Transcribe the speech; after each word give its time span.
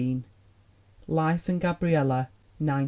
Life 1.05 1.47
and 1.47 1.61
Gabriella, 1.61 2.29
1916. 2.57 2.79